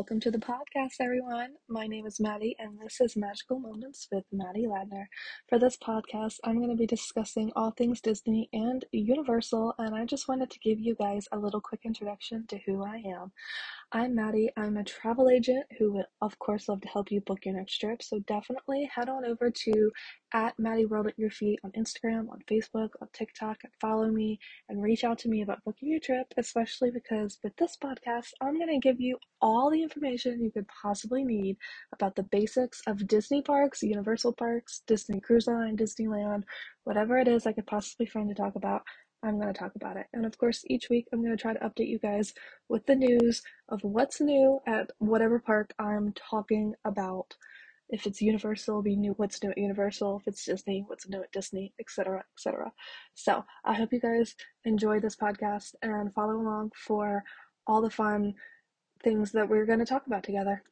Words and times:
Welcome 0.00 0.20
to 0.20 0.30
the 0.30 0.38
podcast, 0.38 0.94
everyone. 0.98 1.56
My 1.68 1.86
name 1.86 2.06
is 2.06 2.18
Maddie, 2.18 2.56
and 2.58 2.78
this 2.80 3.02
is 3.02 3.18
Magical 3.18 3.58
Moments 3.58 4.08
with 4.10 4.24
Maddie 4.32 4.66
Ladner. 4.66 5.04
For 5.46 5.58
this 5.58 5.76
podcast, 5.76 6.36
I'm 6.42 6.56
going 6.56 6.70
to 6.70 6.74
be 6.74 6.86
discussing 6.86 7.52
all 7.54 7.72
things 7.72 8.00
Disney 8.00 8.48
and 8.54 8.82
Universal, 8.92 9.74
and 9.76 9.94
I 9.94 10.06
just 10.06 10.26
wanted 10.26 10.48
to 10.52 10.58
give 10.60 10.80
you 10.80 10.94
guys 10.94 11.28
a 11.32 11.38
little 11.38 11.60
quick 11.60 11.80
introduction 11.84 12.46
to 12.48 12.58
who 12.64 12.82
I 12.82 13.02
am. 13.14 13.30
I'm 13.92 14.14
Maddie. 14.14 14.48
I'm 14.56 14.78
a 14.78 14.84
travel 14.84 15.28
agent 15.28 15.66
who 15.78 15.92
would, 15.92 16.06
of 16.22 16.38
course, 16.38 16.70
love 16.70 16.80
to 16.80 16.88
help 16.88 17.12
you 17.12 17.20
book 17.20 17.44
your 17.44 17.56
next 17.56 17.76
trip. 17.76 18.02
So 18.02 18.20
definitely 18.20 18.88
head 18.94 19.10
on 19.10 19.26
over 19.26 19.50
to 19.50 19.90
at 20.32 20.58
Maddie 20.58 20.86
World 20.86 21.06
at 21.06 21.18
Your 21.18 21.30
Feet 21.30 21.58
on 21.64 21.72
Instagram, 21.72 22.30
on 22.30 22.40
Facebook, 22.50 22.90
on 23.00 23.08
TikTok, 23.12 23.58
and 23.64 23.72
follow 23.80 24.08
me 24.08 24.38
and 24.68 24.82
reach 24.82 25.04
out 25.04 25.18
to 25.20 25.28
me 25.28 25.42
about 25.42 25.64
booking 25.64 25.90
your 25.90 26.00
trip, 26.00 26.32
especially 26.36 26.90
because 26.90 27.38
with 27.42 27.56
this 27.56 27.76
podcast, 27.82 28.28
I'm 28.40 28.56
going 28.58 28.68
to 28.68 28.78
give 28.78 29.00
you 29.00 29.18
all 29.40 29.70
the 29.70 29.82
information 29.82 30.42
you 30.42 30.50
could 30.50 30.66
possibly 30.68 31.24
need 31.24 31.56
about 31.92 32.16
the 32.16 32.22
basics 32.24 32.82
of 32.86 33.06
Disney 33.06 33.42
parks, 33.42 33.82
Universal 33.82 34.34
parks, 34.34 34.82
Disney 34.86 35.20
Cruise 35.20 35.46
Line, 35.46 35.76
Disneyland, 35.76 36.44
whatever 36.84 37.18
it 37.18 37.28
is 37.28 37.46
I 37.46 37.52
could 37.52 37.66
possibly 37.66 38.06
find 38.06 38.28
to 38.28 38.34
talk 38.34 38.54
about. 38.54 38.82
I'm 39.22 39.38
going 39.38 39.52
to 39.52 39.58
talk 39.58 39.72
about 39.74 39.96
it. 39.96 40.06
And 40.14 40.24
of 40.24 40.38
course, 40.38 40.64
each 40.68 40.88
week 40.88 41.06
I'm 41.12 41.20
going 41.20 41.36
to 41.36 41.40
try 41.40 41.52
to 41.52 41.60
update 41.60 41.88
you 41.88 41.98
guys 41.98 42.32
with 42.68 42.86
the 42.86 42.94
news 42.94 43.42
of 43.68 43.80
what's 43.82 44.20
new 44.20 44.60
at 44.66 44.90
whatever 44.98 45.38
park 45.38 45.74
I'm 45.78 46.12
talking 46.12 46.74
about. 46.84 47.36
If 47.90 48.06
it's 48.06 48.22
Universal, 48.22 48.72
it'll 48.72 48.82
be 48.82 48.96
new 48.96 49.12
what's 49.12 49.42
new 49.42 49.50
at 49.50 49.58
Universal. 49.58 50.20
If 50.20 50.28
it's 50.28 50.44
Disney, 50.44 50.84
what's 50.86 51.08
new 51.08 51.22
at 51.22 51.32
Disney, 51.32 51.74
etc., 51.80 52.24
etc. 52.36 52.72
So 53.14 53.44
I 53.64 53.74
hope 53.74 53.92
you 53.92 54.00
guys 54.00 54.36
enjoy 54.64 55.00
this 55.00 55.16
podcast 55.16 55.74
and 55.82 56.14
follow 56.14 56.36
along 56.36 56.70
for 56.76 57.24
all 57.66 57.82
the 57.82 57.90
fun 57.90 58.34
things 59.02 59.32
that 59.32 59.48
we're 59.48 59.66
going 59.66 59.80
to 59.80 59.84
talk 59.84 60.06
about 60.06 60.22
together. 60.22 60.62